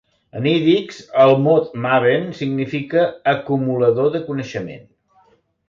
En 0.37 0.45
ídix, 0.51 1.01
el 1.23 1.33
mot 1.47 1.75
"maven" 1.83 2.25
significa 2.39 3.05
"acumulador 3.35 4.13
de 4.17 4.25
coneixement". 4.33 4.85